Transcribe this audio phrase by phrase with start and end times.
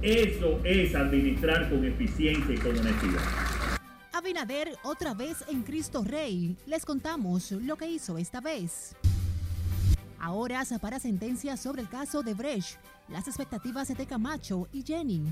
[0.00, 3.20] Eso es administrar con eficiencia y con honestidad.
[4.12, 6.56] Abinader otra vez en Cristo Rey.
[6.66, 8.94] Les contamos lo que hizo esta vez.
[10.20, 15.24] Ahora se para sentencia sobre el caso de Brecht, las expectativas de Camacho y Jenny.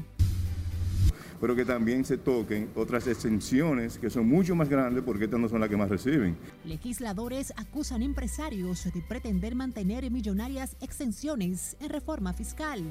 [1.41, 5.49] Pero que también se toquen otras exenciones que son mucho más grandes porque estas no
[5.49, 6.37] son las que más reciben.
[6.65, 12.83] Legisladores acusan empresarios de pretender mantener millonarias exenciones en reforma fiscal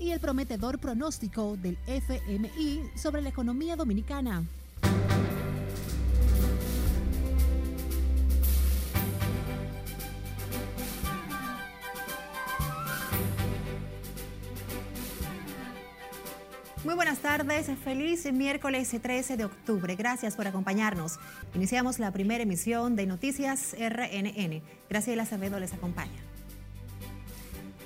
[0.00, 4.44] y el prometedor pronóstico del FMI sobre la economía dominicana.
[16.82, 19.94] Muy buenas tardes, feliz miércoles 13 de octubre.
[19.96, 21.18] Gracias por acompañarnos.
[21.54, 24.62] Iniciamos la primera emisión de Noticias RNN.
[24.88, 26.29] Graciela Acevedo les acompaña.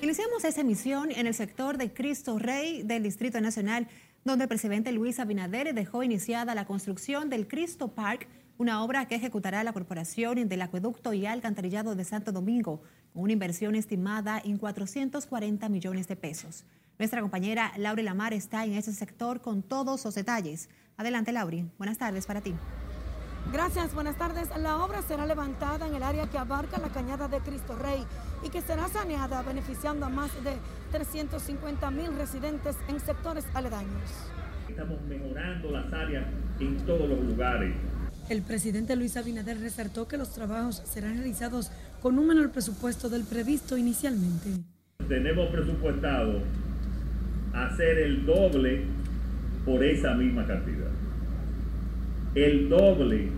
[0.01, 3.87] Iniciamos esa emisión en el sector de Cristo Rey del Distrito Nacional,
[4.23, 9.15] donde el presidente Luis Abinader dejó iniciada la construcción del Cristo Park, una obra que
[9.15, 12.81] ejecutará la Corporación del Acueducto y Alcantarillado de Santo Domingo,
[13.13, 16.65] con una inversión estimada en 440 millones de pesos.
[16.99, 20.69] Nuestra compañera Laura Lamar está en ese sector con todos los detalles.
[20.97, 21.69] Adelante, Lauri.
[21.77, 22.53] Buenas tardes para ti.
[23.51, 24.49] Gracias, buenas tardes.
[24.59, 28.03] La obra será levantada en el área que abarca la cañada de Cristo Rey
[28.43, 30.55] y que será saneada beneficiando a más de
[30.91, 34.09] 350 mil residentes en sectores aledaños.
[34.67, 36.25] Estamos mejorando las áreas
[36.59, 37.75] en todos los lugares.
[38.29, 43.23] El presidente Luis Abinader resaltó que los trabajos serán realizados con un menor presupuesto del
[43.23, 44.49] previsto inicialmente.
[45.07, 46.41] Tenemos presupuestado
[47.53, 48.85] hacer el doble
[49.63, 50.94] por esa misma cantidad
[52.35, 53.29] el doble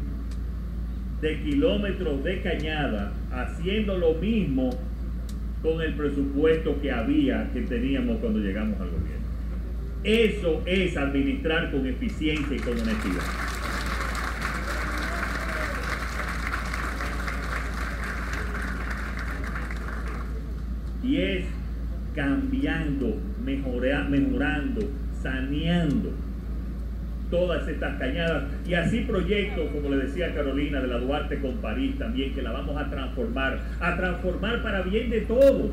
[1.21, 4.71] de kilómetros de cañada haciendo lo mismo
[5.61, 9.27] con el presupuesto que había, que teníamos cuando llegamos al gobierno.
[10.03, 13.23] Eso es administrar con eficiencia y con honestidad.
[21.03, 21.45] Y es
[22.15, 24.81] cambiando, mejorando,
[25.21, 26.26] saneando
[27.29, 31.97] todas estas cañadas y así proyectos, como le decía Carolina, de la Duarte con París
[31.97, 35.71] también, que la vamos a transformar, a transformar para bien de todos.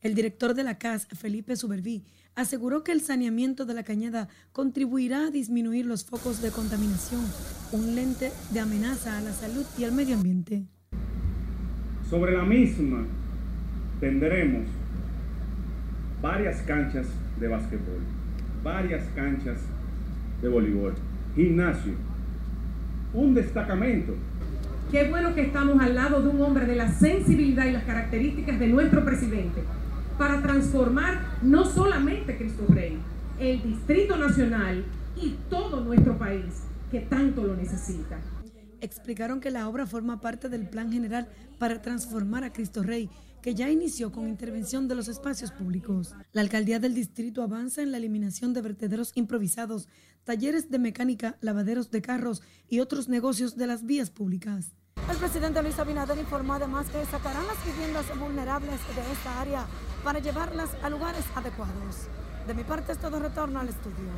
[0.00, 5.26] El director de la CAS, Felipe Suberví, aseguró que el saneamiento de la cañada contribuirá
[5.26, 7.20] a disminuir los focos de contaminación,
[7.72, 10.64] un lente de amenaza a la salud y al medio ambiente.
[12.08, 13.06] Sobre la misma
[14.00, 14.66] tendremos
[16.20, 17.06] varias canchas
[17.38, 18.00] de básquetbol,
[18.62, 19.58] varias canchas
[20.42, 20.92] de voleibol,
[21.34, 21.94] gimnasio,
[23.14, 24.14] un destacamento.
[24.90, 28.58] Qué bueno que estamos al lado de un hombre de la sensibilidad y las características
[28.58, 29.62] de nuestro presidente
[30.18, 32.98] para transformar no solamente Cristo Rey,
[33.38, 34.84] el Distrito Nacional
[35.16, 38.18] y todo nuestro país que tanto lo necesita.
[38.80, 43.08] Explicaron que la obra forma parte del plan general para transformar a Cristo Rey
[43.42, 46.14] que ya inició con intervención de los espacios públicos.
[46.32, 49.88] La alcaldía del distrito avanza en la eliminación de vertederos improvisados,
[50.24, 54.72] talleres de mecánica, lavaderos de carros y otros negocios de las vías públicas.
[55.10, 59.66] El presidente Luis Abinader informó además que sacarán las viviendas vulnerables de esta área
[60.04, 62.08] para llevarlas a lugares adecuados.
[62.46, 64.08] De mi parte es todo retorno al estudio.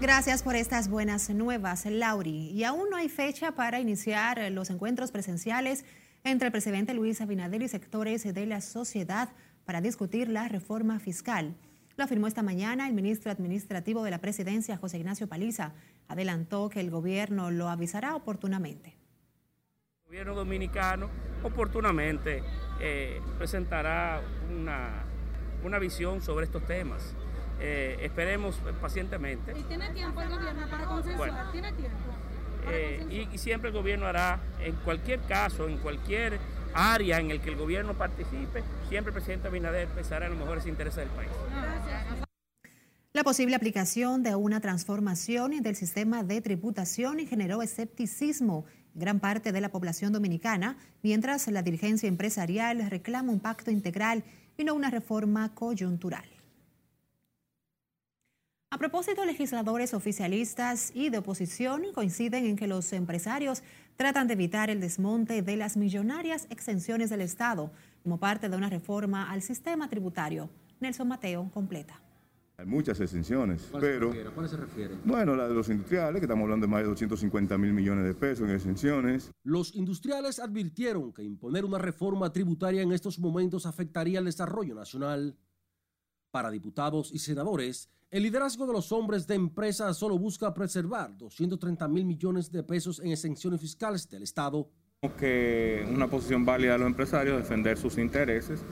[0.00, 2.50] Gracias por estas buenas nuevas, Lauri.
[2.50, 5.84] Y aún no hay fecha para iniciar los encuentros presenciales
[6.24, 9.28] entre el presidente Luis Abinader y sectores de la sociedad
[9.66, 11.54] para discutir la reforma fiscal.
[11.96, 15.72] Lo afirmó esta mañana el ministro administrativo de la presidencia, José Ignacio Paliza.
[16.08, 18.96] Adelantó que el gobierno lo avisará oportunamente.
[20.04, 21.10] El gobierno dominicano
[21.42, 22.42] oportunamente
[22.80, 25.04] eh, presentará una,
[25.62, 27.14] una, visión sobre estos temas.
[27.60, 29.52] Eh, esperemos pacientemente.
[29.56, 31.52] ¿Y tiene tiempo el gobierno para consensuar?
[31.52, 32.23] ¿Tiene tiempo?
[32.70, 36.38] Eh, y, siempre el gobierno hará, en cualquier caso, en cualquier
[36.72, 40.66] área en el que el gobierno participe, siempre el presidente Abinader pensará en los mejores
[40.66, 41.30] intereses del país.
[43.12, 48.64] La posible aplicación de una transformación del sistema de tributación generó escepticismo
[48.94, 54.24] en gran parte de la población dominicana, mientras la dirigencia empresarial reclama un pacto integral
[54.56, 56.24] y no una reforma coyuntural.
[58.74, 63.62] A propósito, legisladores oficialistas y de oposición coinciden en que los empresarios
[63.96, 67.70] tratan de evitar el desmonte de las millonarias exenciones del Estado
[68.02, 70.50] como parte de una reforma al sistema tributario.
[70.80, 72.02] Nelson Mateo completa.
[72.56, 74.10] Hay muchas exenciones, pero...
[74.10, 74.96] ¿A cuáles se refiere?
[75.04, 78.14] Bueno, la de los industriales, que estamos hablando de más de 250 mil millones de
[78.14, 79.30] pesos en exenciones.
[79.44, 85.36] Los industriales advirtieron que imponer una reforma tributaria en estos momentos afectaría el desarrollo nacional
[86.34, 91.86] Para diputados y senadores, el liderazgo de los hombres de empresa solo busca preservar 230
[91.86, 94.68] mil millones de pesos en exenciones fiscales del Estado.
[95.16, 98.64] Que una posición válida de los empresarios defender sus intereses,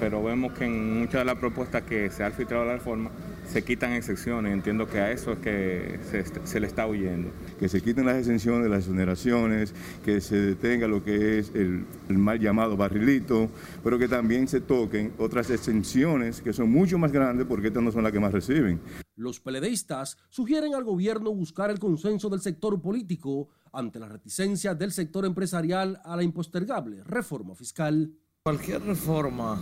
[0.00, 3.12] pero vemos que en muchas de las propuestas que se ha filtrado la reforma
[3.46, 4.52] se quitan excepciones.
[4.52, 7.30] Entiendo que a eso es que se, se, le está huyendo.
[7.58, 9.74] Que se quiten las exenciones, las exoneraciones,
[10.04, 13.48] que se detenga lo que es el, el, mal llamado barrilito,
[13.82, 17.92] pero que también se toquen otras exenciones que son mucho más grandes porque estas no
[17.92, 18.80] son las que más reciben.
[19.16, 24.92] Los peledeístas sugieren al gobierno buscar el consenso del sector político ante la reticencia del
[24.92, 28.12] sector empresarial a la impostergable reforma fiscal.
[28.42, 29.58] Cualquier reforma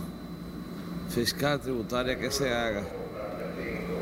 [1.09, 2.83] fiscal tributaria que se haga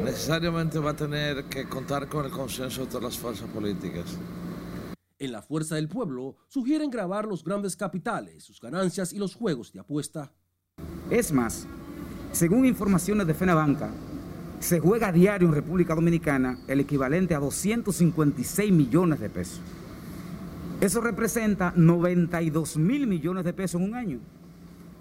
[0.03, 4.17] necesariamente va a tener que contar con el consenso de todas las fuerzas políticas.
[5.19, 9.71] En la Fuerza del Pueblo sugieren grabar los grandes capitales, sus ganancias y los juegos
[9.71, 10.33] de apuesta.
[11.11, 11.67] Es más,
[12.31, 13.91] según informaciones de Fenabanca,
[14.59, 19.61] se juega a diario en República Dominicana el equivalente a 256 millones de pesos.
[20.79, 24.19] Eso representa 92 mil millones de pesos en un año.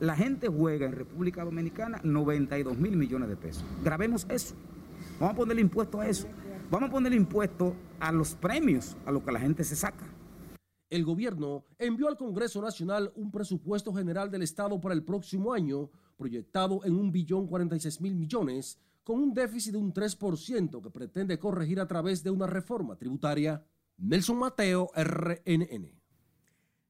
[0.00, 3.64] La gente juega en República Dominicana 92 mil millones de pesos.
[3.82, 4.54] Grabemos eso.
[5.20, 6.28] Vamos a ponerle impuesto a eso.
[6.70, 10.06] Vamos a ponerle impuesto a los premios, a lo que la gente se saca.
[10.88, 15.90] El gobierno envió al Congreso Nacional un presupuesto general del Estado para el próximo año,
[16.16, 21.38] proyectado en un billón 46 mil millones, con un déficit de un 3% que pretende
[21.38, 23.62] corregir a través de una reforma tributaria.
[23.98, 26.00] Nelson Mateo, RNN.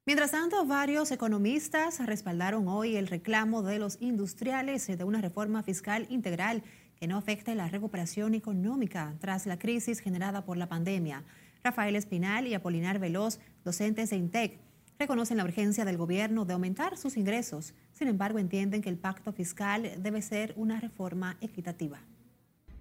[0.07, 6.07] Mientras tanto, varios economistas respaldaron hoy el reclamo de los industriales de una reforma fiscal
[6.11, 6.63] integral
[7.01, 11.25] que no afecte la recuperación económica tras la crisis generada por la pandemia.
[11.65, 14.59] Rafael Espinal y Apolinar Veloz, docentes de INTEC,
[14.99, 17.73] reconocen la urgencia del gobierno de aumentar sus ingresos.
[17.95, 22.03] Sin embargo, entienden que el pacto fiscal debe ser una reforma equitativa.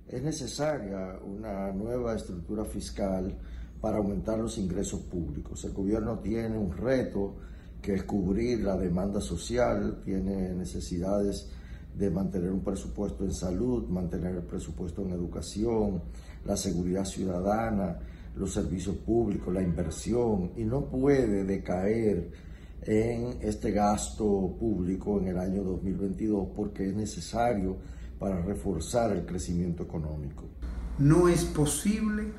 [0.05, 3.37] Es necesaria una nueva estructura fiscal
[3.79, 5.63] para aumentar los ingresos públicos.
[5.63, 7.37] El gobierno tiene un reto
[7.81, 11.49] que es cubrir la demanda social, tiene necesidades
[11.99, 16.01] de mantener un presupuesto en salud, mantener el presupuesto en educación,
[16.45, 17.99] la seguridad ciudadana,
[18.37, 22.31] los servicios públicos, la inversión, y no puede decaer
[22.83, 27.75] en este gasto público en el año 2022 porque es necesario
[28.17, 30.45] para reforzar el crecimiento económico.
[30.97, 32.31] No es posible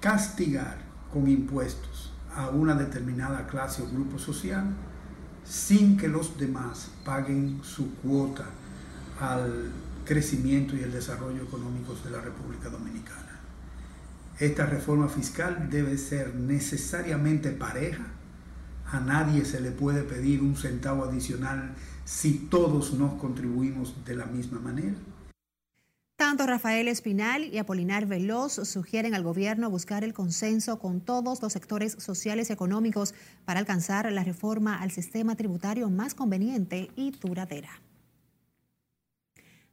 [0.00, 0.78] castigar
[1.12, 4.74] con impuestos a una determinada clase o grupo social
[5.44, 8.46] sin que los demás paguen su cuota
[9.20, 9.70] al
[10.04, 13.40] crecimiento y el desarrollo económico de la República Dominicana.
[14.38, 18.04] Esta reforma fiscal debe ser necesariamente pareja.
[18.90, 21.74] A nadie se le puede pedir un centavo adicional
[22.04, 24.96] si todos nos contribuimos de la misma manera.
[26.22, 31.52] Tanto Rafael Espinal y Apolinar Veloz sugieren al gobierno buscar el consenso con todos los
[31.52, 33.12] sectores sociales y económicos
[33.44, 37.82] para alcanzar la reforma al sistema tributario más conveniente y duradera.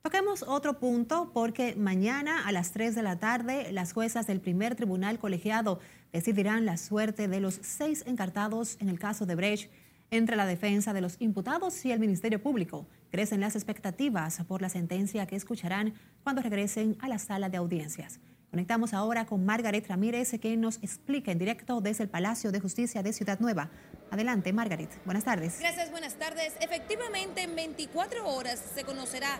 [0.01, 4.73] Toquemos otro punto porque mañana a las 3 de la tarde las juezas del primer
[4.73, 5.79] tribunal colegiado
[6.11, 9.69] decidirán la suerte de los seis encartados en el caso de Brecht
[10.09, 12.87] entre la defensa de los imputados y el Ministerio Público.
[13.11, 18.19] Crecen las expectativas por la sentencia que escucharán cuando regresen a la sala de audiencias.
[18.51, 23.03] Conectamos ahora con Margaret Ramírez, que nos explica en directo desde el Palacio de Justicia
[23.03, 23.69] de Ciudad Nueva.
[24.09, 24.89] Adelante, Margaret.
[25.05, 25.59] Buenas tardes.
[25.59, 26.53] Gracias, buenas tardes.
[26.59, 29.39] Efectivamente, en 24 horas se conocerá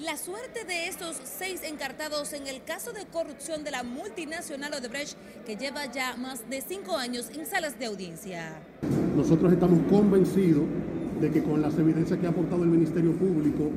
[0.00, 5.16] la suerte de estos seis encartados en el caso de corrupción de la multinacional Odebrecht,
[5.44, 8.60] que lleva ya más de cinco años en salas de audiencia.
[9.16, 10.64] Nosotros estamos convencidos
[11.20, 13.70] de que con las evidencias que ha aportado el Ministerio Público,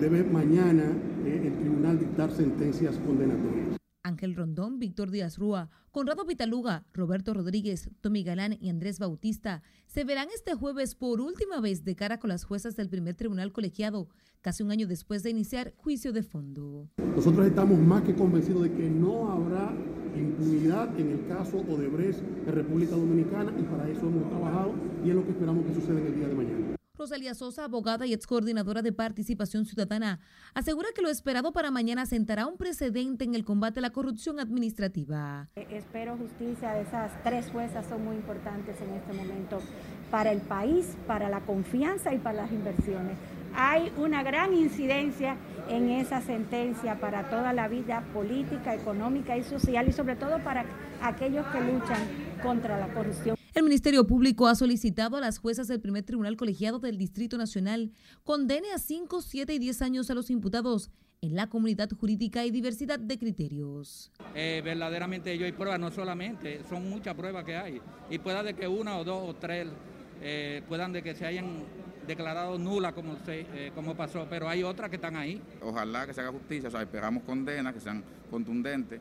[0.00, 0.84] debe mañana
[1.24, 3.76] eh, el tribunal dictar sentencias condenatorias.
[4.02, 10.04] Ángel Rondón, Víctor Díaz Rúa, Conrado Vitaluga, Roberto Rodríguez, Tommy Galán y Andrés Bautista se
[10.04, 14.08] verán este jueves por última vez de cara con las juezas del primer tribunal colegiado,
[14.40, 16.88] casi un año después de iniciar juicio de fondo.
[17.14, 19.72] Nosotros estamos más que convencidos de que no habrá
[20.16, 24.72] impunidad en el caso Odebrecht en República Dominicana y para eso hemos trabajado
[25.04, 26.77] y es lo que esperamos que suceda en el día de mañana.
[26.98, 30.18] Rosalía Sosa, abogada y ex coordinadora de participación ciudadana,
[30.52, 34.40] asegura que lo esperado para mañana sentará un precedente en el combate a la corrupción
[34.40, 35.48] administrativa.
[35.54, 39.60] Espero justicia, esas tres juezas son muy importantes en este momento
[40.10, 43.16] para el país, para la confianza y para las inversiones.
[43.54, 45.36] Hay una gran incidencia
[45.68, 50.64] en esa sentencia para toda la vida política, económica y social y sobre todo para
[51.00, 52.00] aquellos que luchan
[52.42, 53.37] contra la corrupción.
[53.58, 57.90] El Ministerio Público ha solicitado a las juezas del primer tribunal colegiado del Distrito Nacional
[58.22, 62.52] condene a 5, 7 y 10 años a los imputados en la comunidad jurídica y
[62.52, 64.12] diversidad de criterios.
[64.36, 67.80] Eh, verdaderamente ellos hay pruebas, no solamente, son muchas pruebas que hay.
[68.08, 69.66] Y pueda de que una o dos o tres
[70.22, 71.64] eh, puedan de que se hayan
[72.06, 75.42] declarado nula como, se, eh, como pasó, pero hay otras que están ahí.
[75.62, 79.00] Ojalá que se haga justicia, o sea, esperamos condenas que sean contundentes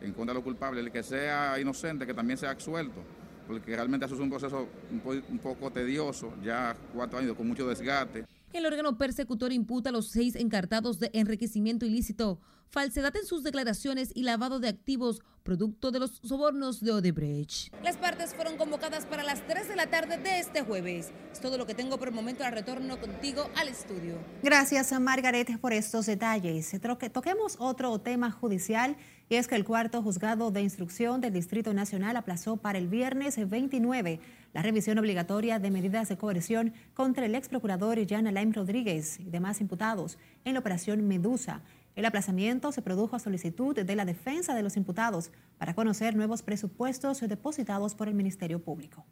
[0.00, 3.02] en contra de los culpables, el que sea inocente que también sea absuelto,
[3.48, 7.66] porque realmente eso es un proceso un, un poco tedioso, ya cuatro años con mucho
[7.66, 8.26] desgaste.
[8.52, 12.38] El órgano persecutor imputa a los seis encartados de enriquecimiento ilícito,
[12.70, 17.72] falsedad en sus declaraciones y lavado de activos producto de los sobornos de Odebrecht.
[17.82, 21.10] Las partes fueron convocadas para las 3 de la tarde de este jueves.
[21.32, 22.44] Es todo lo que tengo por el momento.
[22.44, 24.18] Al retorno contigo al estudio.
[24.42, 26.70] Gracias, a Margaret, por estos detalles.
[27.12, 28.98] Toquemos otro tema judicial
[29.30, 33.36] y es que el cuarto juzgado de instrucción del Distrito Nacional aplazó para el viernes
[33.48, 34.20] 29
[34.52, 39.30] la revisión obligatoria de medidas de coerción contra el ex procurador Jan Alain Rodríguez y
[39.30, 41.62] demás imputados en la operación Medusa.
[41.98, 46.44] El aplazamiento se produjo a solicitud de la defensa de los imputados para conocer nuevos
[46.44, 49.04] presupuestos depositados por el Ministerio Público.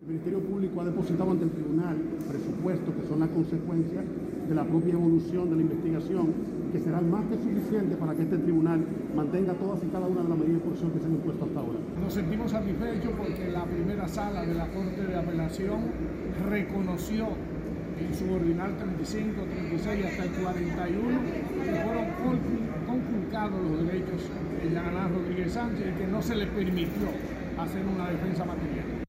[0.00, 4.02] El Ministerio Público ha depositado ante el tribunal presupuestos que son la consecuencia
[4.48, 6.32] de la propia evolución de la investigación,
[6.72, 8.82] que serán más que suficientes para que este tribunal
[9.14, 11.60] mantenga todas y cada una de las medidas de coerción que se han impuesto hasta
[11.60, 11.78] ahora.
[12.00, 15.80] Nos sentimos satisfechos porque la primera sala de la Corte de Apelación
[16.48, 17.28] reconoció
[18.00, 21.20] en su ordinal 35, 36 hasta el 41
[21.64, 22.06] que fueron
[22.86, 24.22] conculcados los derechos
[24.62, 27.08] de Ana Rodríguez Sánchez que no se le permitió
[27.58, 29.04] hacer una defensa material.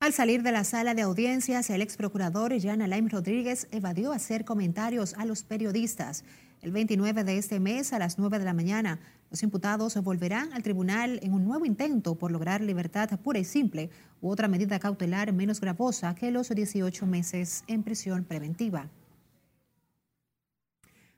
[0.00, 4.44] Al salir de la sala de audiencias, el ex procurador Jan Alain Rodríguez evadió hacer
[4.44, 6.24] comentarios a los periodistas.
[6.62, 8.98] El 29 de este mes, a las 9 de la mañana,
[9.30, 13.90] los imputados volverán al tribunal en un nuevo intento por lograr libertad pura y simple
[14.20, 18.88] u otra medida cautelar menos gravosa que los 18 meses en prisión preventiva.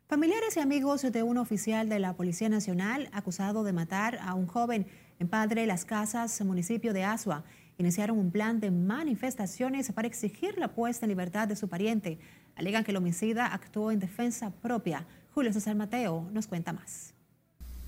[0.09, 4.47] Familiares y amigos de un oficial de la Policía Nacional acusado de matar a un
[4.47, 4.87] joven
[5.19, 7.45] en Padre Las Casas, municipio de Asua,
[7.77, 12.19] iniciaron un plan de manifestaciones para exigir la puesta en libertad de su pariente.
[12.57, 15.07] Alegan que el homicida actuó en defensa propia.
[15.39, 17.15] Julio César Mateo nos cuenta más.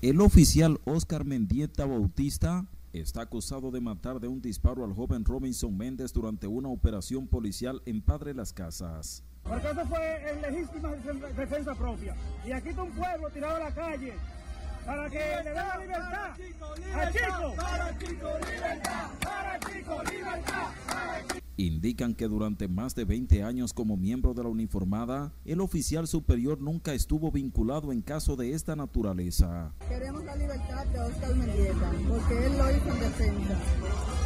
[0.01, 5.75] El oficial Oscar Mendieta Bautista está acusado de matar de un disparo al joven Robinson
[5.75, 9.25] Méndez durante una operación policial en Padre Las Casas.
[9.43, 10.91] Porque eso fue en legítima
[11.35, 12.15] defensa propia.
[12.47, 14.13] Y aquí está un pueblo tirado a la calle
[14.85, 17.53] para que le den la libertad a Chico.
[17.57, 19.09] Para Chico, libertad.
[21.61, 26.59] Indican que durante más de 20 años como miembro de la uniformada, el oficial superior
[26.59, 29.71] nunca estuvo vinculado en caso de esta naturaleza.
[29.87, 33.59] Queremos la libertad de Oscar Mendieta, porque él lo hizo en defensa.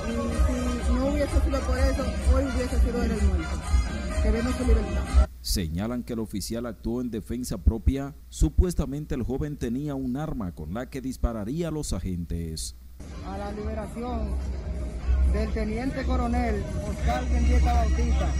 [0.07, 3.59] Y si no hubiese sido por eso, hoy hubiese sido en el muerto.
[4.23, 5.29] Queremos su libertad.
[5.41, 8.15] Señalan que el oficial actuó en defensa propia.
[8.29, 12.77] Supuestamente el joven tenía un arma con la que dispararía a los agentes.
[13.27, 14.29] A la liberación
[15.35, 18.33] del teniente coronel Oscar Mendieta Bautista.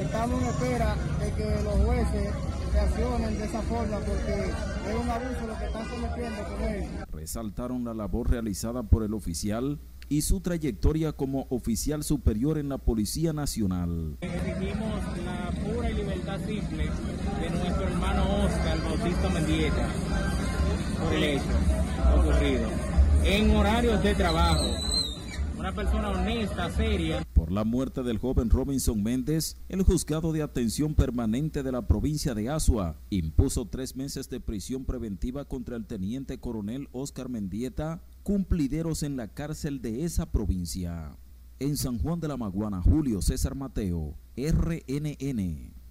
[0.00, 2.30] Estamos en espera de que los jueces
[2.72, 4.44] reaccionen de esa forma porque
[4.88, 6.88] es un abuso lo que están cometiendo con él.
[7.12, 12.78] Resaltaron la labor realizada por el oficial y su trayectoria como oficial superior en la
[12.78, 14.18] Policía Nacional.
[14.20, 16.84] Exigimos la pura y libertad simple
[17.40, 19.88] de nuestro hermano Oscar Bautista Mendieta
[21.02, 21.44] por el hecho
[22.20, 22.68] ocurrido
[23.24, 24.91] en horarios de trabajo.
[25.62, 27.24] Una persona honesta, seria.
[27.34, 32.34] Por la muerte del joven Robinson Méndez, el juzgado de atención permanente de la provincia
[32.34, 39.04] de Asua impuso tres meses de prisión preventiva contra el teniente coronel Oscar Mendieta cumplideros
[39.04, 41.16] en la cárcel de esa provincia.
[41.60, 45.82] En San Juan de la Maguana, Julio César Mateo, RNN.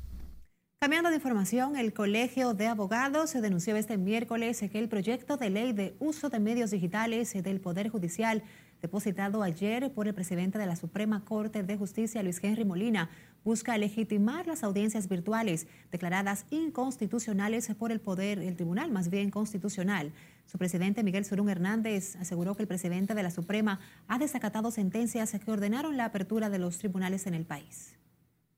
[0.81, 5.51] Cambiando de información, el Colegio de Abogados se denunció este miércoles que el proyecto de
[5.51, 8.41] ley de uso de medios digitales del Poder Judicial,
[8.81, 13.09] depositado ayer por el presidente de la Suprema Corte de Justicia, Luis Henry Molina,
[13.43, 20.11] busca legitimar las audiencias virtuales declaradas inconstitucionales por el Poder, el Tribunal más bien constitucional.
[20.45, 25.31] Su presidente Miguel Surún Hernández aseguró que el presidente de la Suprema ha desacatado sentencias
[25.31, 27.95] que ordenaron la apertura de los tribunales en el país.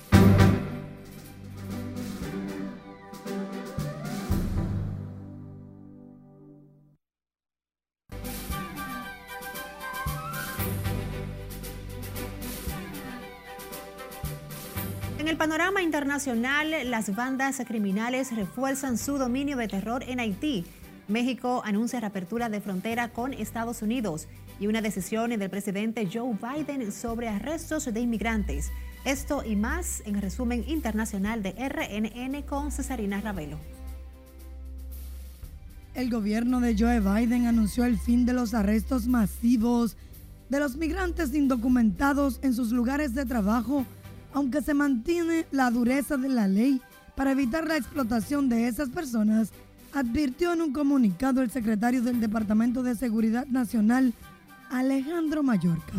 [15.18, 20.66] En el panorama internacional, las bandas criminales refuerzan su dominio de terror en Haití.
[21.08, 24.28] México anuncia reapertura de frontera con Estados Unidos
[24.60, 28.70] y una decisión del presidente Joe Biden sobre arrestos de inmigrantes.
[29.04, 33.58] Esto y más en el resumen internacional de RNN con Cesarina Ravelo.
[35.94, 39.96] El gobierno de Joe Biden anunció el fin de los arrestos masivos
[40.48, 43.84] de los migrantes indocumentados en sus lugares de trabajo,
[44.32, 46.80] aunque se mantiene la dureza de la ley
[47.16, 49.50] para evitar la explotación de esas personas,
[49.92, 54.14] advirtió en un comunicado el secretario del Departamento de Seguridad Nacional,
[54.70, 55.94] Alejandro Mallorca.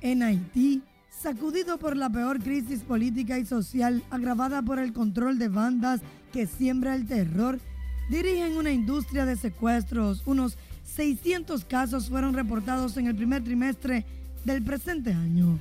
[0.00, 5.48] En Haití, sacudido por la peor crisis política y social agravada por el control de
[5.48, 6.00] bandas
[6.32, 7.58] que siembra el terror,
[8.08, 10.22] dirigen una industria de secuestros.
[10.26, 14.06] Unos 600 casos fueron reportados en el primer trimestre
[14.44, 15.58] del presente año.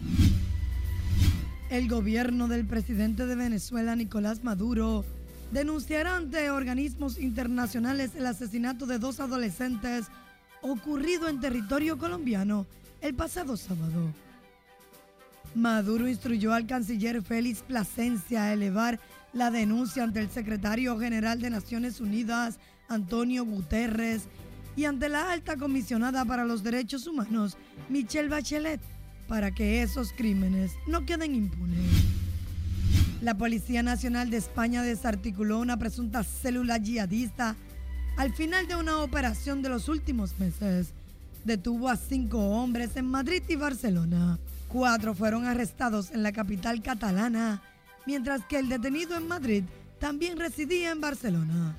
[1.70, 5.06] El gobierno del presidente de Venezuela, Nicolás Maduro,
[5.52, 10.08] denunciará ante organismos internacionales el asesinato de dos adolescentes
[10.62, 12.66] ocurrido en territorio colombiano
[13.02, 14.14] el pasado sábado.
[15.56, 19.00] Maduro instruyó al canciller Félix Plasencia a elevar
[19.34, 24.24] la denuncia ante el secretario general de Naciones Unidas, Antonio Guterres,
[24.76, 27.58] y ante la alta comisionada para los derechos humanos,
[27.90, 28.80] Michelle Bachelet,
[29.28, 31.80] para que esos crímenes no queden impunes.
[33.22, 37.56] La Policía Nacional de España desarticuló una presunta célula yihadista
[38.20, 40.90] al final de una operación de los últimos meses.
[41.46, 44.38] Detuvo a cinco hombres en Madrid y Barcelona.
[44.68, 47.62] Cuatro fueron arrestados en la capital catalana,
[48.06, 49.64] mientras que el detenido en Madrid
[50.00, 51.78] también residía en Barcelona.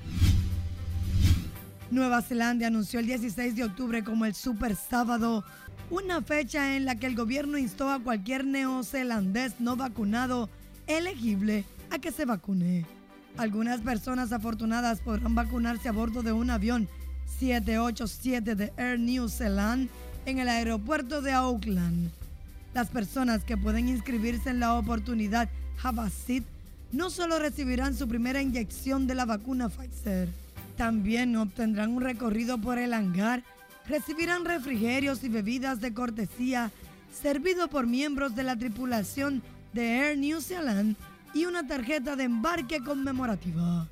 [1.90, 5.44] Nueva Zelanda anunció el 16 de octubre como el Super Sábado,
[5.90, 10.48] una fecha en la que el gobierno instó a cualquier neozelandés no vacunado
[10.86, 12.86] elegible a que se vacune.
[13.36, 16.88] Algunas personas afortunadas podrán vacunarse a bordo de un avión
[17.38, 19.88] 787 de Air New Zealand
[20.26, 22.10] en el aeropuerto de Auckland.
[22.74, 25.48] Las personas que pueden inscribirse en la oportunidad
[25.82, 26.44] Havasit
[26.92, 30.28] no solo recibirán su primera inyección de la vacuna Pfizer,
[30.76, 33.42] también obtendrán un recorrido por el hangar,
[33.86, 36.70] recibirán refrigerios y bebidas de cortesía
[37.12, 40.96] servido por miembros de la tripulación de Air New Zealand
[41.32, 43.86] y una tarjeta de embarque conmemorativa.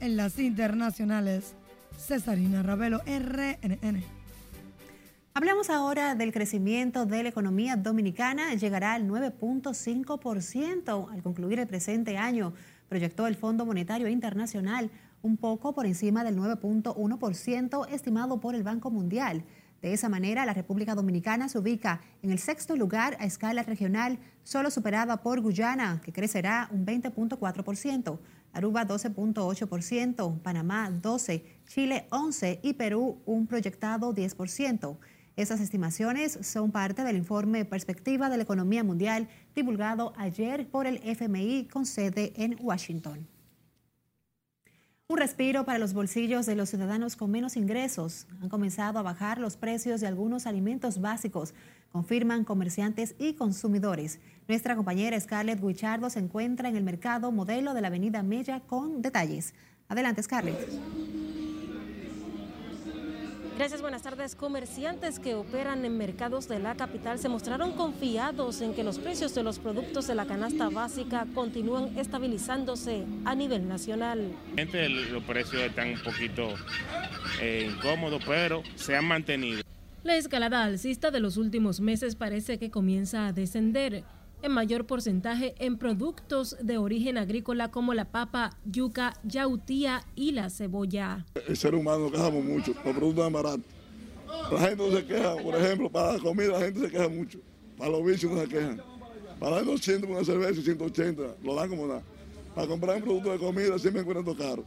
[0.00, 1.54] En las internacionales,
[1.98, 4.02] Cesarina Ravelo, RNN.
[5.34, 8.54] Hablamos ahora del crecimiento de la economía dominicana.
[8.54, 12.52] Llegará al 9.5% al concluir el presente año,
[12.88, 14.90] proyectó el Fondo Monetario Internacional,
[15.22, 19.44] un poco por encima del 9.1% estimado por el Banco Mundial.
[19.82, 24.18] De esa manera, la República Dominicana se ubica en el sexto lugar a escala regional,
[24.42, 28.18] solo superada por Guyana, que crecerá un 20.4%,
[28.52, 34.96] Aruba 12.8%, Panamá 12%, Chile 11% y Perú un proyectado 10%.
[35.36, 40.96] Esas estimaciones son parte del informe Perspectiva de la Economía Mundial divulgado ayer por el
[41.04, 43.37] FMI con sede en Washington.
[45.10, 48.26] Un respiro para los bolsillos de los ciudadanos con menos ingresos.
[48.42, 51.54] Han comenzado a bajar los precios de algunos alimentos básicos,
[51.92, 54.20] confirman comerciantes y consumidores.
[54.48, 59.00] Nuestra compañera Scarlett Guichardo se encuentra en el mercado modelo de la Avenida Mella con
[59.00, 59.54] detalles.
[59.88, 60.58] Adelante, Scarlett.
[63.58, 64.36] Gracias, buenas tardes.
[64.36, 69.34] Comerciantes que operan en mercados de la capital se mostraron confiados en que los precios
[69.34, 74.30] de los productos de la canasta básica continúan estabilizándose a nivel nacional.
[75.10, 76.54] Los precios están un poquito
[77.40, 79.62] eh, incómodos, pero se han mantenido.
[80.04, 84.04] La escalada alcista de los últimos meses parece que comienza a descender
[84.42, 90.50] en mayor porcentaje en productos de origen agrícola como la papa, yuca, yautía y la
[90.50, 91.26] cebolla.
[91.46, 93.64] El ser humano quejamos mucho, los productos baratos.
[94.52, 97.38] La gente no se queja, por ejemplo, para la comida la gente se queja mucho,
[97.76, 98.80] para los vicios no se quejan.
[99.40, 102.02] Para dar 200 una cerveza y 180, lo dan como nada.
[102.54, 104.64] Para comprar un producto de comida siempre encuentran caro.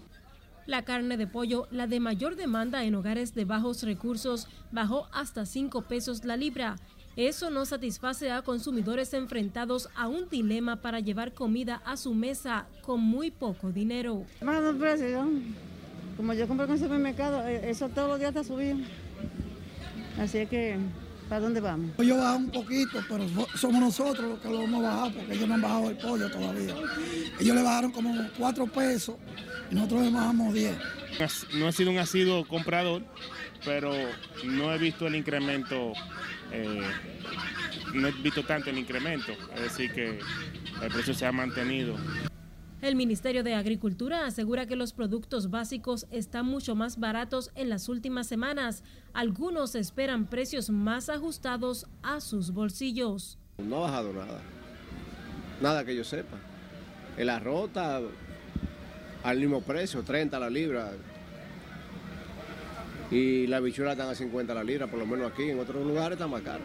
[0.66, 5.46] La carne de pollo, la de mayor demanda en hogares de bajos recursos, bajó hasta
[5.46, 6.78] 5 pesos la libra
[7.16, 12.66] eso no satisface a consumidores enfrentados a un dilema para llevar comida a su mesa
[12.82, 14.24] con muy poco dinero.
[14.42, 15.28] Más precio,
[16.18, 18.78] como yo compro en el supermercado, eh, eso todos los días está subido.
[20.20, 20.78] Así que,
[21.28, 21.92] ¿para dónde vamos?
[21.98, 25.56] Yo bajo un poquito, pero somos nosotros los que lo hemos bajado, porque ellos no
[25.56, 26.76] han bajado el pollo todavía.
[27.40, 29.16] Ellos le bajaron como cuatro pesos
[29.70, 30.78] y nosotros le bajamos 10.
[31.56, 33.04] No he sido un asiduo comprador,
[33.66, 33.94] pero
[34.44, 35.94] no he visto el incremento
[36.52, 36.82] eh,
[37.94, 40.20] no he visto tanto el incremento, es decir, que
[40.82, 41.96] el precio se ha mantenido.
[42.82, 47.90] El Ministerio de Agricultura asegura que los productos básicos están mucho más baratos en las
[47.90, 48.84] últimas semanas.
[49.14, 53.38] Algunos esperan precios más ajustados a sus bolsillos.
[53.60, 54.42] No ha bajado nada,
[55.62, 56.38] nada que yo sepa.
[57.18, 58.02] El arroz está
[59.24, 60.92] al mismo precio, 30 la libra,
[63.12, 66.14] y la bichuela están a 50 la libra, por lo menos aquí, en otros lugares
[66.14, 66.64] está más caro.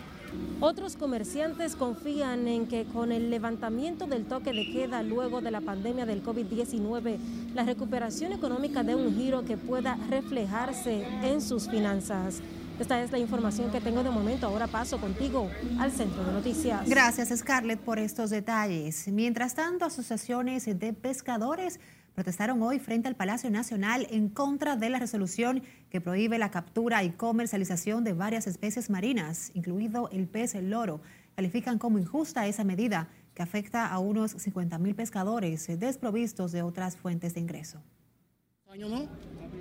[0.61, 5.61] Otros comerciantes confían en que con el levantamiento del toque de queda luego de la
[5.61, 7.19] pandemia del COVID-19,
[7.55, 12.41] la recuperación económica dé un giro que pueda reflejarse en sus finanzas.
[12.79, 14.47] Esta es la información que tengo de momento.
[14.47, 16.87] Ahora paso contigo al centro de noticias.
[16.89, 19.09] Gracias, Scarlett, por estos detalles.
[19.09, 21.81] Mientras tanto, asociaciones de pescadores
[22.17, 27.05] protestaron hoy frente al Palacio Nacional en contra de la resolución que prohíbe la captura
[27.05, 31.03] y comercialización de varias especies marinas, incluido el pez el loro.
[31.35, 36.97] Califican como injusta esa medida que afecta a unos 50 mil pescadores desprovistos de otras
[36.97, 37.83] fuentes de ingreso.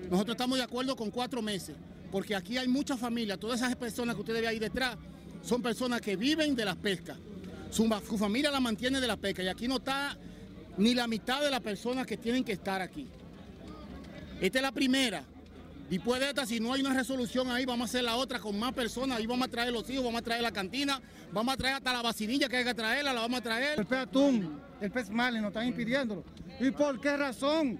[0.09, 1.75] Nosotros estamos de acuerdo con cuatro meses,
[2.09, 4.97] porque aquí hay muchas familias, todas esas personas que usted ve ahí detrás
[5.41, 7.17] son personas que viven de las pescas.
[7.69, 10.17] Su, su familia la mantiene de la pesca y aquí no está
[10.77, 13.07] ni la mitad de las personas que tienen que estar aquí.
[14.41, 15.23] Esta es la primera.
[15.89, 18.57] Después de esta, si no hay una resolución ahí, vamos a hacer la otra con
[18.57, 19.19] más personas.
[19.19, 20.99] Ahí vamos a traer los hijos, vamos a traer la cantina,
[21.31, 23.79] vamos a traer hasta la vacinilla que hay que traerla, la vamos a traer.
[23.79, 26.23] El pez atún, el pez mal, nos están impidiéndolo.
[26.59, 27.79] ¿Y por qué razón?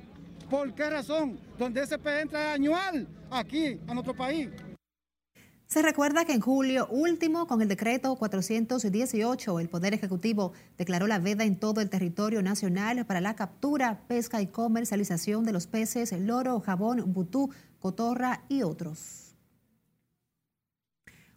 [0.50, 1.40] ¿Por qué razón?
[1.58, 4.50] Donde ese pez entra anual aquí, a nuestro país.
[5.68, 11.18] Se recuerda que en julio último, con el decreto 418, el Poder Ejecutivo declaró la
[11.18, 16.12] veda en todo el territorio nacional para la captura, pesca y comercialización de los peces,
[16.12, 17.50] loro, jabón, butú,
[17.80, 19.36] cotorra y otros.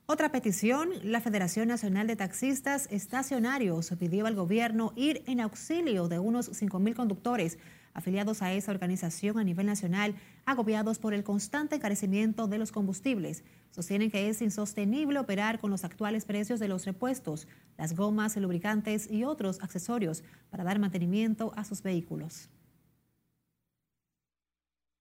[0.05, 6.19] Otra petición, la Federación Nacional de Taxistas Estacionarios pidió al gobierno ir en auxilio de
[6.19, 7.59] unos 5.000 conductores
[7.99, 10.15] afiliados a esa organización a nivel nacional,
[10.47, 13.43] agobiados por el constante encarecimiento de los combustibles.
[13.73, 19.11] Sostienen que es insostenible operar con los actuales precios de los repuestos, las gomas, lubricantes
[19.11, 22.49] y otros accesorios para dar mantenimiento a sus vehículos.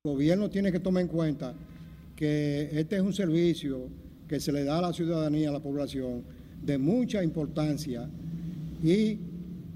[0.03, 1.53] El gobierno tiene que tomar en cuenta
[2.15, 3.89] que este es un servicio
[4.27, 6.23] que se le da a la ciudadanía, a la población,
[6.63, 8.09] de mucha importancia
[8.81, 9.19] y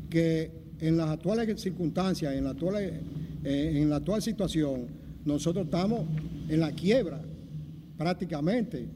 [0.09, 3.01] que en las actuales circunstancias, en la actual, eh,
[3.43, 4.87] en la actual situación,
[5.23, 6.01] nosotros estamos
[6.49, 7.21] en la quiebra
[7.97, 8.89] prácticamente.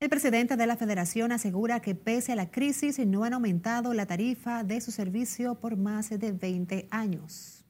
[0.00, 4.06] El presidente de la federación asegura que pese a la crisis no han aumentado la
[4.06, 7.63] tarifa de su servicio por más de 20 años.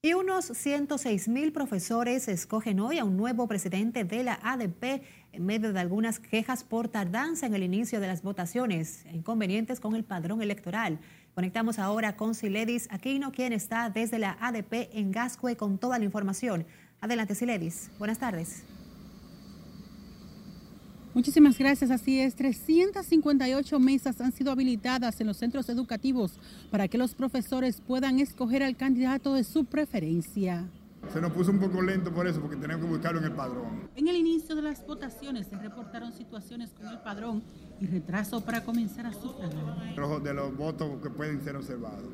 [0.00, 5.44] Y unos 106 mil profesores escogen hoy a un nuevo presidente de la ADP en
[5.44, 10.04] medio de algunas quejas por tardanza en el inicio de las votaciones inconvenientes con el
[10.04, 11.00] padrón electoral.
[11.34, 16.04] Conectamos ahora con Siledis Aquino, quien está desde la ADP en Gascue con toda la
[16.04, 16.64] información.
[17.00, 17.90] Adelante, Siledis.
[17.98, 18.62] Buenas tardes.
[21.14, 21.90] Muchísimas gracias.
[21.90, 26.38] Así es, 358 mesas han sido habilitadas en los centros educativos
[26.70, 30.66] para que los profesores puedan escoger al candidato de su preferencia.
[31.12, 33.88] Se nos puso un poco lento por eso, porque tenemos que buscarlo en el padrón.
[33.96, 37.42] En el inicio de las votaciones se reportaron situaciones con el padrón
[37.80, 40.22] y retraso para comenzar a sufragar.
[40.22, 42.04] De los votos que pueden ser observados,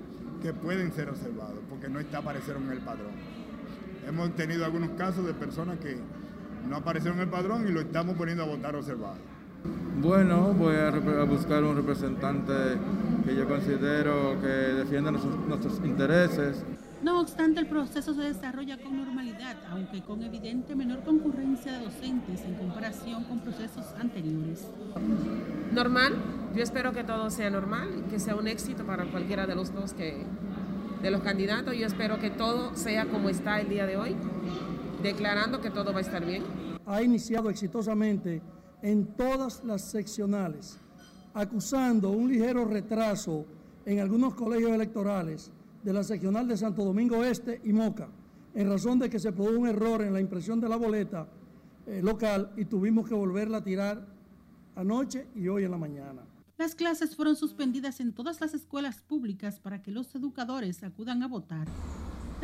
[0.43, 3.13] que pueden ser observados, porque no está apareciendo en el padrón.
[4.07, 5.97] Hemos tenido algunos casos de personas que
[6.69, 9.17] no apareció en el padrón y lo estamos poniendo a votar observado.
[10.01, 10.91] Bueno, voy a,
[11.25, 12.53] buscar un representante
[13.25, 16.63] que yo considero que defienda nuestros intereses.
[17.03, 22.43] No obstante, el proceso se desarrolla con normalidad, aunque con evidente menor concurrencia de docentes
[22.45, 24.67] en comparación con procesos anteriores.
[25.73, 26.15] Normal,
[26.55, 29.93] yo espero que todo sea normal, que sea un éxito para cualquiera de los dos
[29.93, 30.25] que,
[31.03, 31.77] de los candidatos.
[31.77, 34.17] Yo espero que todo sea como está el día de hoy,
[35.05, 36.43] declarando que todo va a estar bien.
[36.87, 38.41] Ha iniciado exitosamente
[38.83, 40.79] en todas las seccionales,
[41.35, 43.45] acusando un ligero retraso
[43.85, 48.09] en algunos colegios electorales de la seccional de Santo Domingo Este y Moca,
[48.55, 51.29] en razón de que se produjo un error en la impresión de la boleta
[51.87, 54.07] eh, local y tuvimos que volverla a tirar
[54.75, 56.23] anoche y hoy en la mañana.
[56.57, 61.29] Las clases fueron suspendidas en todas las escuelas públicas para que los educadores acudan a
[61.29, 61.69] votar.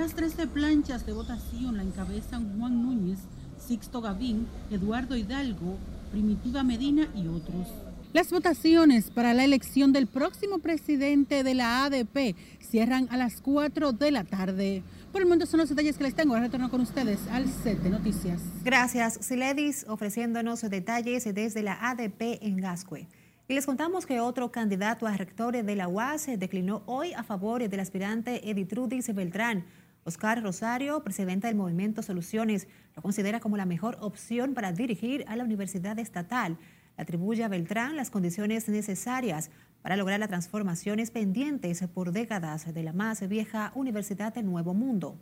[0.01, 3.19] Las 13 planchas de votación la encabezan Juan Núñez,
[3.59, 5.77] Sixto Gavín, Eduardo Hidalgo,
[6.11, 7.69] Primitiva Medina y otros.
[8.15, 13.93] Las votaciones para la elección del próximo presidente de la ADP cierran a las 4
[13.93, 14.83] de la tarde.
[15.13, 16.33] Por el momento son los detalles que les tengo.
[16.33, 18.41] Ahora retorno con ustedes al set de noticias.
[18.65, 23.07] Gracias, Siledis, ofreciéndonos detalles desde la ADP en Gascue.
[23.51, 27.69] Y les contamos que otro candidato a rector de la UAS declinó hoy a favor
[27.69, 29.67] del aspirante Editrudis Beltrán.
[30.05, 35.37] Oscar Rosario, presidente del Movimiento Soluciones, lo considera como la mejor opción para dirigir a
[35.37, 36.59] la Universidad Estatal
[37.01, 39.51] atribuye a Beltrán las condiciones necesarias
[39.83, 45.19] para lograr las transformaciones pendientes por décadas de la más vieja Universidad del Nuevo Mundo.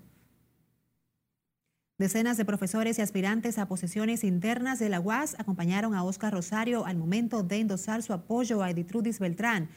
[1.96, 6.86] Decenas de profesores y aspirantes a posiciones internas de la UAS acompañaron a Oscar Rosario
[6.86, 9.68] al momento de endosar su apoyo a Editrudis Beltrán.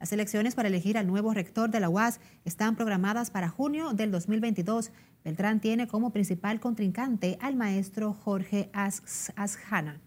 [0.00, 4.10] Las elecciones para elegir al nuevo rector de la UAS están programadas para junio del
[4.10, 4.92] 2022.
[5.22, 10.00] Beltrán tiene como principal contrincante al maestro Jorge Asjana.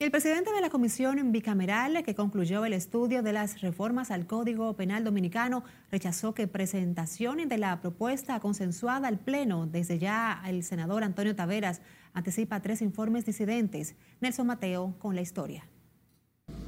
[0.00, 4.74] El presidente de la Comisión Bicameral, que concluyó el estudio de las reformas al Código
[4.74, 11.04] Penal Dominicano, rechazó que presentación de la propuesta consensuada al Pleno, desde ya el senador
[11.04, 11.80] Antonio Taveras,
[12.12, 13.94] anticipa tres informes disidentes.
[14.20, 15.64] Nelson Mateo con la historia.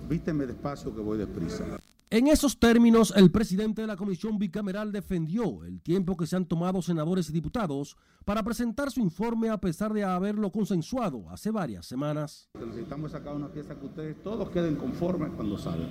[0.08, 1.64] Vísteme despacio que voy deprisa.
[2.08, 6.46] En esos términos, el presidente de la Comisión Bicameral defendió el tiempo que se han
[6.46, 11.84] tomado senadores y diputados para presentar su informe a pesar de haberlo consensuado hace varias
[11.84, 12.48] semanas.
[12.54, 15.88] Necesitamos sacar una pieza que ustedes todos queden conformes cuando salgan.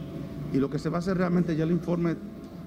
[0.53, 2.15] Y lo que se va a hacer realmente, ya el informe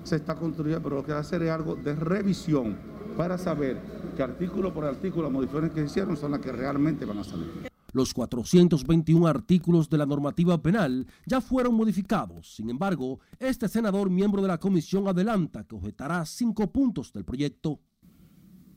[0.04, 2.76] se está construyendo, pero lo que va a hacer es algo de revisión
[3.16, 3.78] para saber
[4.14, 7.24] que artículo por artículo las modificaciones que se hicieron son las que realmente van a
[7.24, 7.68] salir.
[7.92, 12.54] Los 421 artículos de la normativa penal ya fueron modificados.
[12.54, 17.80] Sin embargo, este senador miembro de la comisión adelanta que objetará cinco puntos del proyecto.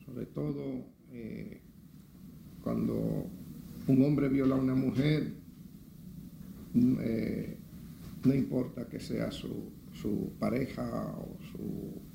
[0.06, 0.62] Sobre todo
[1.12, 1.62] eh,
[2.64, 3.28] cuando
[3.88, 5.34] un hombre viola a una mujer,
[6.74, 7.58] eh,
[8.24, 12.11] no importa que sea su, su pareja o su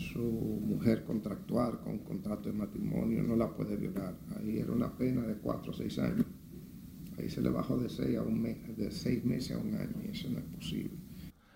[0.00, 4.16] su mujer contractual con contrato de matrimonio, no la puede violar.
[4.36, 6.26] Ahí era una pena de cuatro o seis años.
[7.18, 9.94] Ahí se le bajó de seis, a un mes, de seis meses a un año
[10.02, 10.92] y eso no es posible.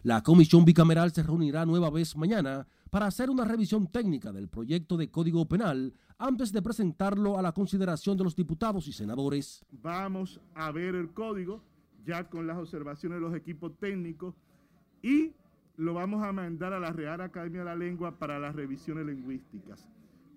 [0.02, 4.98] La comisión bicameral se reunirá nueva vez mañana para hacer una revisión técnica del proyecto
[4.98, 9.64] de Código Penal antes de presentarlo a la consideración de los diputados y senadores.
[9.82, 11.62] Vamos a ver el código
[12.04, 14.34] ya con las observaciones de los equipos técnicos
[15.02, 15.32] y
[15.76, 19.88] lo vamos a mandar a la Real Academia de la Lengua para las revisiones lingüísticas.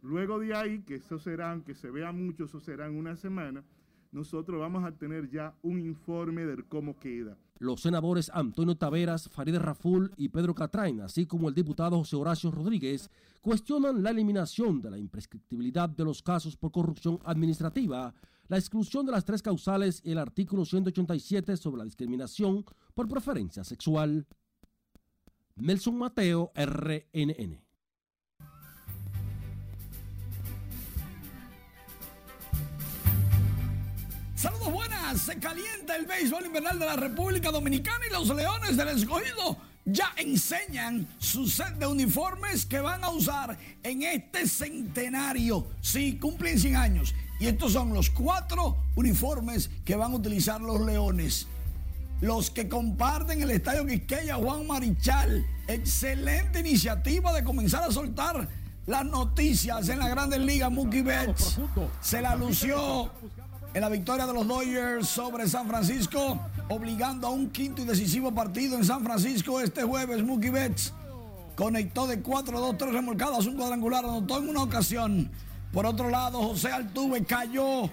[0.01, 3.63] Luego de ahí, que eso será, aunque se vea mucho, eso será en una semana,
[4.11, 7.37] nosotros vamos a tener ya un informe de cómo queda.
[7.59, 12.51] Los senadores Antonio Taveras, Farideh Raful y Pedro Catrain, así como el diputado José Horacio
[12.51, 13.09] Rodríguez,
[13.41, 18.13] cuestionan la eliminación de la imprescriptibilidad de los casos por corrupción administrativa,
[18.47, 23.63] la exclusión de las tres causales y el artículo 187 sobre la discriminación por preferencia
[23.63, 24.25] sexual.
[25.57, 27.63] Nelson Mateo, RNN.
[34.35, 38.89] Saludos buenas, se calienta el béisbol invernal de la República Dominicana y los Leones del
[38.89, 45.65] Escogido ya enseñan su set de uniformes que van a usar en este centenario.
[45.81, 47.15] Sí, cumplen 100 años.
[47.39, 51.47] Y estos son los cuatro uniformes que van a utilizar los Leones
[52.21, 55.45] los que comparten el Estadio Quisqueya, Juan Marichal.
[55.67, 58.47] Excelente iniciativa de comenzar a soltar
[58.85, 60.71] las noticias en la Grandes Ligas.
[60.71, 61.59] Mookie Betts
[62.01, 63.11] se la lució
[63.73, 68.33] en la victoria de los Dodgers sobre San Francisco, obligando a un quinto y decisivo
[68.33, 70.23] partido en San Francisco este jueves.
[70.23, 70.93] Mookie Betts
[71.55, 75.29] conectó de 4-2, 3 remolcadas, un cuadrangular, anotó en una ocasión
[75.71, 77.89] Por otro lado, José Altuve cayó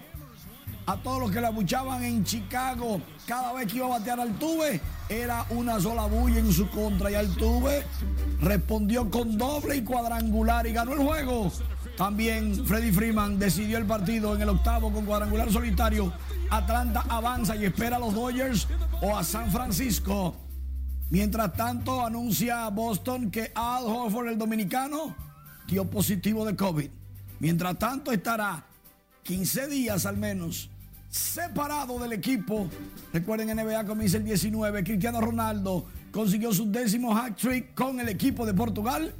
[0.87, 3.01] a todos los que la buchaban en Chicago.
[3.27, 7.11] Cada vez que iba a batear Altuve, era una sola bulla en su contra.
[7.11, 7.85] Y Altuve
[8.40, 11.51] respondió con doble y cuadrangular y ganó el juego.
[11.97, 16.12] También Freddy Freeman decidió el partido en el octavo con cuadrangular solitario.
[16.51, 18.68] Atlanta avanza y espera a los Dodgers
[19.01, 20.37] o a San Francisco.
[21.11, 25.14] Mientras tanto, anuncia Boston que Al Horford, el dominicano,
[25.66, 26.90] dio positivo de COVID.
[27.38, 28.66] Mientras tanto, estará
[29.23, 30.70] 15 días al menos
[31.14, 32.68] separado del equipo.
[33.12, 34.83] Recuerden, NBA comienza el 19.
[34.83, 39.14] Cristiano Ronaldo consiguió su décimo hat trick con el equipo de Portugal.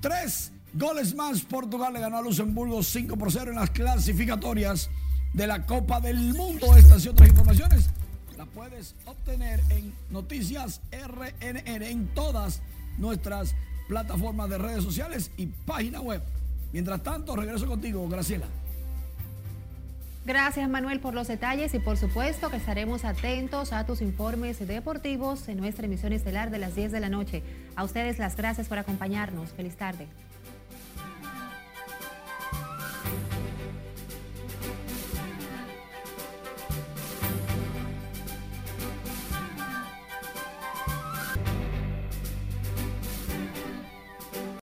[0.00, 1.40] Tres goles más.
[1.40, 4.88] Portugal le ganó a Luxemburgo 5 por 0 en las clasificatorias
[5.32, 6.76] de la Copa del Mundo.
[6.76, 7.90] Estas y otras informaciones
[8.38, 12.62] las puedes obtener en Noticias RNN en todas
[12.98, 13.56] nuestras
[13.88, 16.22] plataformas de redes sociales y página web.
[16.72, 18.46] Mientras tanto, regreso contigo, Graciela.
[20.24, 25.48] Gracias Manuel por los detalles y por supuesto que estaremos atentos a tus informes deportivos
[25.48, 27.42] en nuestra emisión estelar de las 10 de la noche.
[27.74, 29.50] A ustedes las gracias por acompañarnos.
[29.50, 30.06] Feliz tarde.